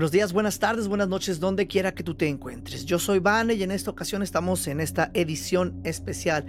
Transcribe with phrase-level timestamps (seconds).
[0.00, 2.86] Buenos días, buenas tardes, buenas noches, donde quiera que tú te encuentres.
[2.86, 6.46] Yo soy Vane y en esta ocasión estamos en esta edición especial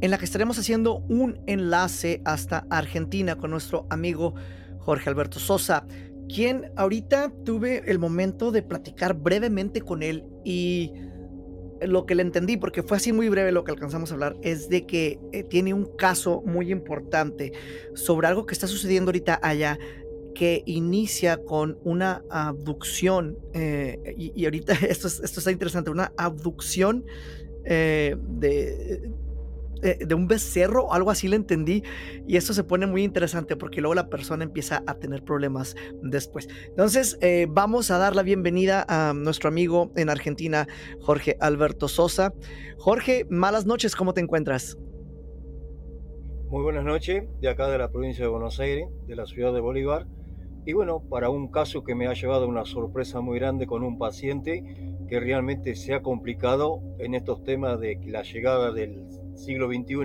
[0.00, 4.36] en la que estaremos haciendo un enlace hasta Argentina con nuestro amigo
[4.78, 5.84] Jorge Alberto Sosa,
[6.32, 10.92] quien ahorita tuve el momento de platicar brevemente con él y
[11.80, 14.68] lo que le entendí, porque fue así muy breve lo que alcanzamos a hablar, es
[14.68, 17.52] de que eh, tiene un caso muy importante
[17.94, 19.76] sobre algo que está sucediendo ahorita allá
[20.34, 27.04] que inicia con una abducción, eh, y, ahorita esto, esto está interesante, una abducción
[27.64, 29.10] eh, de,
[29.82, 31.82] de, un becerro algo así le entendí,
[32.26, 36.48] y esto se pone muy interesante porque luego la persona empieza a tener problemas después.
[36.68, 40.66] Entonces, eh, vamos a dar la bienvenida a nuestro amigo en Argentina,
[41.00, 42.32] Jorge Alberto Sosa.
[42.78, 44.76] Jorge, malas noches, ¿cómo te encuentras?
[46.52, 49.60] Muy buenas noches, de acá de la provincia de Buenos Aires, de la ciudad de
[49.60, 50.06] Bolívar.
[50.64, 53.98] Y bueno, para un caso que me ha llevado una sorpresa muy grande con un
[53.98, 54.62] paciente
[55.08, 59.96] que realmente se ha complicado en estos temas de la llegada del siglo XXI,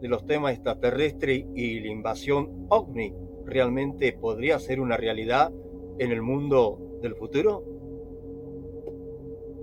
[0.00, 5.52] de los temas extraterrestres y la invasión ovni, realmente podría ser una realidad
[5.98, 7.64] en el mundo del futuro?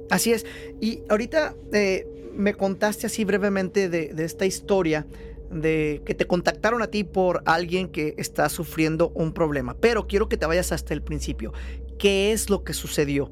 [0.09, 0.45] Así es.
[0.79, 5.05] Y ahorita eh, me contaste así brevemente de, de esta historia
[5.51, 9.75] de que te contactaron a ti por alguien que está sufriendo un problema.
[9.79, 11.53] Pero quiero que te vayas hasta el principio.
[11.97, 13.29] ¿Qué es lo que sucedió?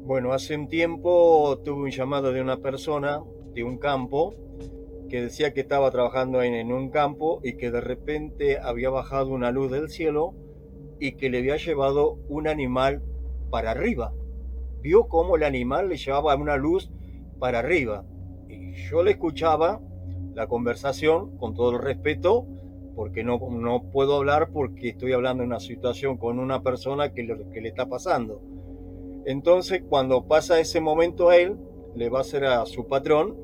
[0.00, 3.22] Bueno, hace un tiempo tuve un llamado de una persona
[3.54, 4.34] de un campo
[5.08, 9.30] que decía que estaba trabajando en, en un campo y que de repente había bajado
[9.30, 10.34] una luz del cielo
[11.00, 13.02] y que le había llevado un animal
[13.50, 14.12] para arriba.
[14.80, 16.90] Vio cómo el animal le llevaba una luz
[17.38, 18.04] para arriba.
[18.48, 19.80] Y yo le escuchaba
[20.36, 22.46] la conversación con todo el respeto,
[22.94, 27.22] porque no, no puedo hablar porque estoy hablando de una situación con una persona que
[27.22, 28.42] le, que le está pasando.
[29.24, 31.56] Entonces, cuando pasa ese momento a él,
[31.94, 33.34] le va a hacer a su patrón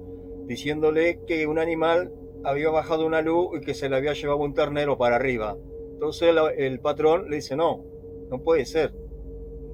[0.46, 2.12] diciéndole que un animal
[2.44, 5.56] había bajado una luz y que se le había llevado un ternero para arriba.
[5.94, 7.84] Entonces el, patrón le dice, no,
[8.28, 8.92] no puede ser.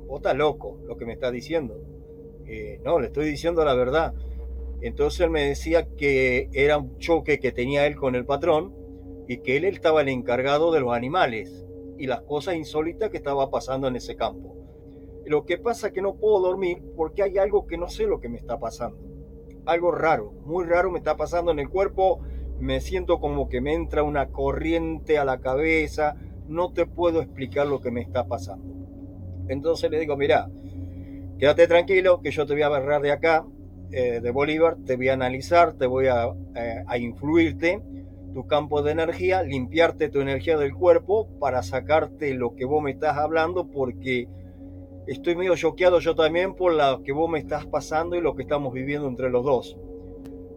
[0.06, 1.80] Vos estás loco lo que me está diciendo.
[2.46, 4.14] Eh, no, le estoy diciendo la verdad.
[4.80, 8.74] Entonces él me decía que era un choque que tenía él con el patrón
[9.26, 11.66] y que él, estaba el encargado de los animales
[11.98, 14.56] y las cosas insólitas que estaba pasando en ese campo.
[15.26, 18.20] Lo que pasa es que no puedo dormir porque hay algo que no sé lo
[18.20, 18.98] que me está pasando.
[19.66, 22.20] Algo raro, muy raro me está pasando en el cuerpo.
[22.58, 26.16] Me siento como que me entra una corriente a la cabeza.
[26.46, 28.74] No te puedo explicar lo que me está pasando.
[29.48, 30.48] Entonces le digo, mira,
[31.38, 33.44] quédate tranquilo que yo te voy a agarrar de acá,
[33.90, 37.82] eh, de Bolívar, te voy a analizar, te voy a, eh, a influirte
[38.34, 42.90] tu campo de energía, limpiarte tu energía del cuerpo para sacarte lo que vos me
[42.90, 44.28] estás hablando, porque
[45.06, 48.42] estoy medio choqueado yo también por lo que vos me estás pasando y lo que
[48.42, 49.78] estamos viviendo entre los dos.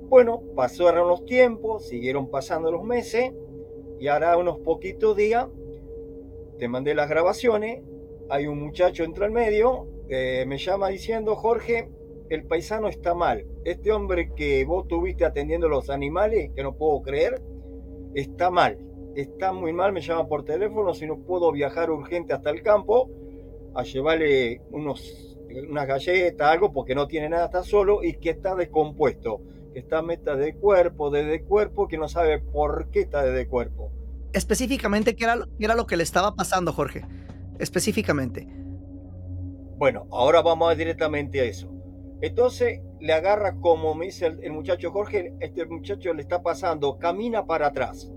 [0.09, 3.31] Bueno, pasaron los tiempos, siguieron pasando los meses
[3.99, 5.47] y ahora unos poquitos días
[6.59, 7.81] te mandé las grabaciones,
[8.29, 11.89] hay un muchacho entre el medio, eh, me llama diciendo, Jorge,
[12.31, 13.45] el paisano está mal.
[13.65, 17.41] Este hombre que vos tuviste atendiendo los animales, que no puedo creer,
[18.15, 18.79] está mal.
[19.15, 23.09] Está muy mal, me llama por teléfono, si no puedo viajar urgente hasta el campo
[23.75, 25.37] a llevarle unos,
[25.69, 29.41] unas galletas, algo, porque no tiene nada, está solo y que está descompuesto,
[29.73, 33.91] que está meta de cuerpo, de cuerpo, que no sabe por qué está de cuerpo.
[34.31, 37.05] Específicamente, ¿qué era, qué era lo que le estaba pasando, Jorge?
[37.59, 38.47] Específicamente.
[39.77, 41.80] Bueno, ahora vamos directamente a eso.
[42.21, 47.45] Entonces le agarra como me dice el, muchacho Jorge, este muchacho le está pasando, camina
[47.47, 48.11] para atrás,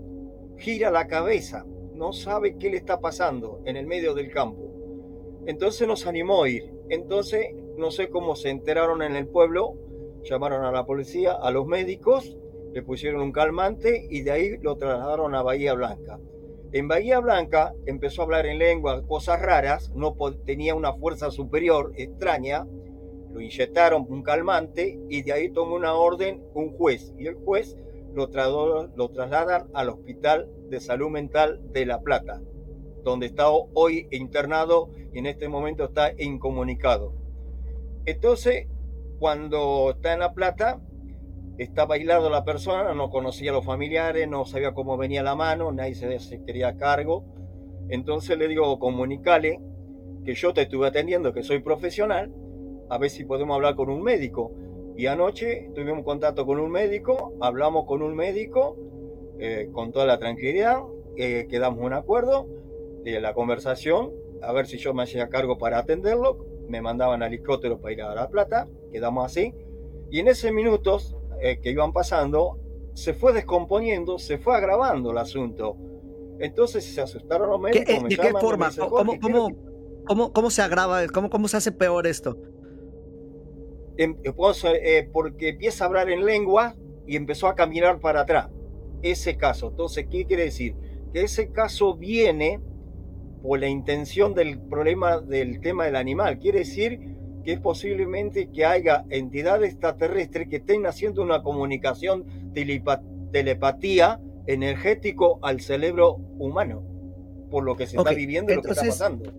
[0.57, 4.71] gira la cabeza, no sabe qué le está pasando en el medio del campo.
[5.47, 6.71] Entonces nos animó a ir.
[6.89, 9.75] Entonces no sé cómo se enteraron en el pueblo,
[10.23, 12.37] llamaron a la policía, a los médicos,
[12.73, 16.19] le pusieron un calmante y de ahí lo trasladaron a Bahía Blanca.
[16.73, 20.13] En Bahía Blanca empezó a hablar en lengua cosas raras, no
[20.45, 22.67] tenía una fuerza superior extraña,
[23.35, 27.77] lo inyectaron un calmante y de ahí tomó una orden un juez y el juez
[28.13, 28.27] lo,
[28.95, 32.41] lo trasladan al Hospital de Salud Mental de La Plata,
[33.03, 37.13] donde está hoy internado y en este momento está incomunicado.
[38.05, 38.67] Entonces,
[39.19, 40.79] cuando está en La Plata,
[41.57, 45.73] está bailado la persona, no conocía a los familiares, no sabía cómo venía la mano,
[45.73, 47.25] nadie se, se quería cargo.
[47.89, 49.59] Entonces le digo, comunicale
[50.23, 52.33] que yo te estuve atendiendo, que soy profesional,
[52.89, 54.51] a ver si podemos hablar con un médico.
[54.97, 58.77] Y anoche tuvimos contacto con un médico, hablamos con un médico
[59.37, 60.83] eh, con toda la tranquilidad,
[61.17, 62.47] eh, quedamos un acuerdo
[63.03, 67.33] de la conversación, a ver si yo me hacía cargo para atenderlo, me mandaban al
[67.33, 69.53] helicóptero para ir a La Plata, quedamos así,
[70.09, 72.57] y en ese minutos eh, que iban pasando,
[72.93, 75.75] se fue descomponiendo, se fue agravando el asunto.
[76.39, 78.03] Entonces se asustaron los médicos.
[78.07, 78.71] ¿De qué forma?
[78.77, 79.19] ¿Cómo,
[80.05, 81.05] cómo, cómo, se agrava?
[81.07, 82.37] ¿Cómo, ¿Cómo se hace peor esto?
[83.97, 86.75] Em, eh, porque empieza a hablar en lengua
[87.07, 88.49] y empezó a caminar para atrás.
[89.01, 89.69] Ese caso.
[89.69, 90.75] Entonces, ¿qué quiere decir?
[91.13, 92.59] Que ese caso viene
[93.41, 96.39] por la intención del problema del tema del animal.
[96.39, 96.99] Quiere decir
[97.43, 102.25] que es posiblemente que haya entidades extraterrestres que estén haciendo una comunicación
[103.31, 106.83] telepatía energético al cerebro humano,
[107.51, 109.31] por lo que se está viviendo y lo que está pasando.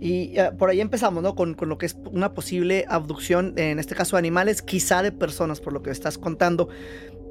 [0.00, 1.34] Y uh, por ahí empezamos, ¿no?
[1.34, 5.12] Con, con, lo que es una posible abducción, en este caso de animales, quizá de
[5.12, 6.68] personas, por lo que estás contando.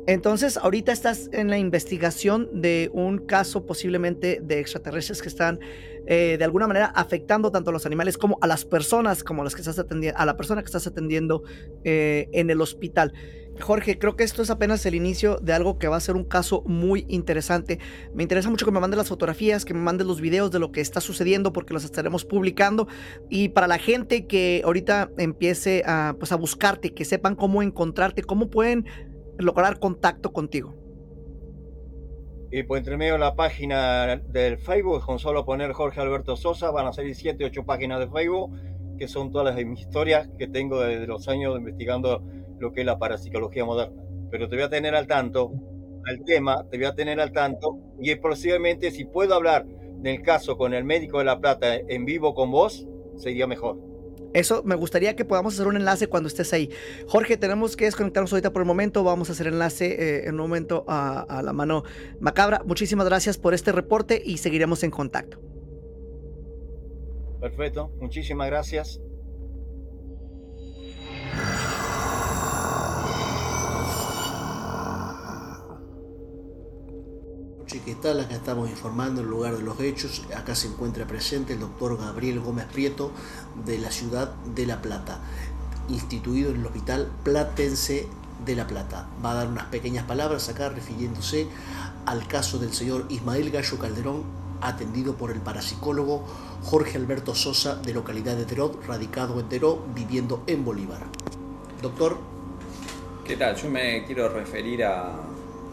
[0.07, 5.59] Entonces, ahorita estás en la investigación de un caso posiblemente de extraterrestres que están
[6.09, 9.49] eh, de alguna manera afectando tanto a los animales como a las personas, como que
[9.49, 11.43] estás atendiendo, a la persona que estás atendiendo
[11.83, 13.11] eh, en el hospital.
[13.59, 16.24] Jorge, creo que esto es apenas el inicio de algo que va a ser un
[16.24, 17.80] caso muy interesante.
[18.13, 20.71] Me interesa mucho que me mandes las fotografías, que me mandes los videos de lo
[20.71, 22.88] que está sucediendo porque los estaremos publicando.
[23.30, 28.24] Y para la gente que ahorita empiece a, pues, a buscarte, que sepan cómo encontrarte,
[28.24, 28.86] cómo pueden
[29.38, 30.75] lograr contacto contigo?
[32.50, 36.71] Y pues entre medio de la página del Facebook, con solo poner Jorge Alberto Sosa,
[36.71, 38.51] van a salir 7, 8 páginas de Facebook,
[38.98, 42.24] que son todas las historias que tengo desde los años investigando
[42.59, 44.01] lo que es la parapsicología moderna.
[44.30, 45.51] Pero te voy a tener al tanto,
[46.06, 49.65] al tema, te voy a tener al tanto, y posiblemente si puedo hablar
[50.00, 52.88] del caso con el médico de La Plata en vivo con vos,
[53.18, 53.77] sería mejor.
[54.33, 56.69] Eso me gustaría que podamos hacer un enlace cuando estés ahí.
[57.07, 59.03] Jorge, tenemos que desconectarnos ahorita por el momento.
[59.03, 61.83] Vamos a hacer enlace eh, en un momento a, a la mano
[62.19, 62.62] macabra.
[62.65, 65.39] Muchísimas gracias por este reporte y seguiremos en contacto.
[67.39, 69.00] Perfecto, muchísimas gracias.
[77.88, 78.19] ¿Qué tal?
[78.19, 80.22] Acá estamos informando el lugar de los hechos.
[80.36, 83.13] Acá se encuentra presente el doctor Gabriel Gómez Prieto
[83.63, 85.22] de la ciudad de La Plata,
[85.88, 88.06] instituido en el Hospital Platense
[88.45, 89.07] de La Plata.
[89.24, 91.48] Va a dar unas pequeñas palabras acá refiriéndose
[92.06, 94.24] al caso del señor Ismael Gallo Calderón,
[94.60, 96.25] atendido por el parapsicólogo
[96.63, 101.04] Jorge Alberto Sosa de localidad de Teró, radicado en Teró, viviendo en Bolívar.
[101.81, 102.18] Doctor.
[103.24, 103.56] ¿Qué tal?
[103.56, 104.84] Yo me quiero referir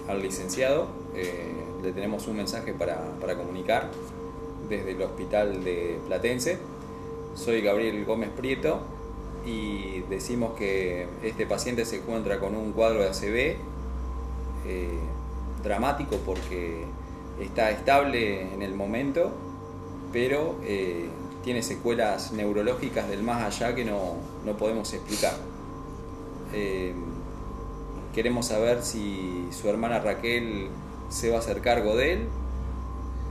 [0.09, 0.89] al licenciado.
[1.15, 1.53] Eh,
[1.83, 3.91] le tenemos un mensaje para, comunicar
[4.69, 6.59] desde el hospital de Platense.
[7.35, 8.81] Soy Gabriel Gómez Prieto
[9.45, 13.57] y decimos que este paciente se encuentra con un cuadro de ACV
[14.67, 14.99] eh,
[15.63, 16.85] dramático porque
[17.41, 19.33] está estable en el momento,
[20.13, 21.09] pero eh,
[21.43, 24.15] tiene secuelas neurológicas del más allá que no,
[24.59, 25.35] podemos explicar.
[28.15, 30.69] Queremos saber si su hermana Raquel
[31.09, 32.19] se va a hacer cargo de él,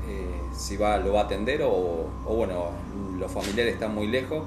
[0.09, 2.71] eh, si va, lo va a atender o, bueno,
[3.17, 4.43] los familiares están muy lejos,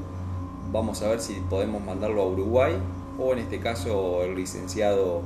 [0.71, 2.75] vamos a ver si podemos mandarlo a Uruguay
[3.19, 5.23] o en este caso el licenciado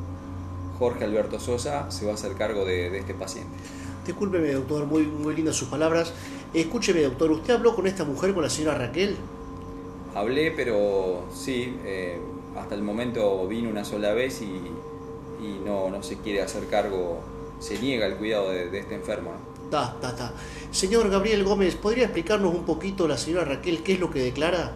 [0.79, 3.53] Jorge Alberto Sosa se va a hacer cargo de, este paciente.
[4.07, 6.15] Discúlpeme, doctor, muy, muy lindas sus palabras.
[6.55, 9.17] Escúcheme, doctor, ¿usted habló con esta mujer, con la señora Raquel?
[10.15, 12.19] Hablé, pero sí, eh,
[12.57, 14.61] hasta el momento vino una sola vez y,
[15.43, 17.21] y no, no se quiere hacer cargo
[17.61, 19.33] se niega el cuidado de, este enfermo.
[19.65, 20.33] está está
[20.73, 24.73] Señor Gabriel Gómez, ¿podría explicarnos un poquito la señora Raquel qué es lo que declara?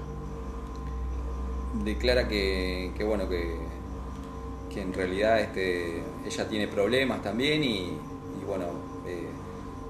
[1.82, 3.56] Declara que, bueno, que,
[4.72, 7.98] que en realidad este, ella tiene problemas también y,
[8.46, 8.66] bueno,
[9.06, 9.28] eh,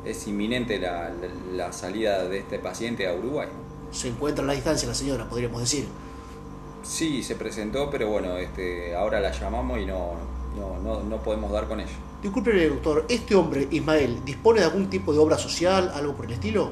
[0.05, 1.13] es inminente la,
[1.53, 3.49] la, salida de este paciente a Uruguay.
[3.91, 5.87] Se encuentra a la distancia la señora, podríamos decir.
[6.83, 10.13] Sí, se presentó, pero bueno, este, ahora la llamamos y no,
[10.57, 11.93] no, no, no podemos dar con ella.
[12.23, 16.33] Disculpe, doctor, ¿este hombre, Ismael, dispone de algún tipo de obra social, algo por el
[16.33, 16.71] estilo?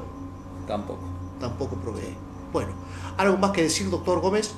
[0.67, 1.01] Tampoco.
[1.39, 2.15] Tampoco provee.
[2.51, 2.71] Bueno,
[3.17, 4.53] ¿algo más que decir, doctor Gómez?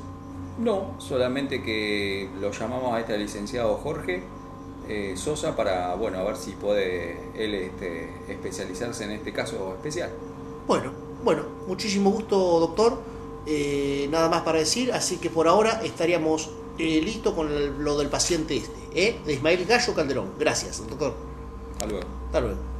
[0.57, 4.23] No, solamente que lo llamamos a este licenciado Jorge
[4.87, 10.11] eh, Sosa para, bueno, a ver si puede él este, especializarse en este caso especial.
[10.67, 10.91] Bueno,
[11.23, 13.01] bueno, muchísimo gusto, doctor.
[13.47, 18.09] Eh, nada más para decir, así que por ahora estaríamos eh, listos con lo del
[18.09, 18.85] paciente este.
[18.93, 19.19] ¿eh?
[19.25, 20.31] de Ismael Gallo Calderón.
[20.39, 21.15] Gracias, doctor.
[21.73, 22.07] Hasta luego.
[22.27, 22.74] Hasta luego.